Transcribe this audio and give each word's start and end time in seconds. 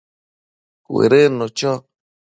Cuëdënnu 0.85 1.47
cho 1.57 1.71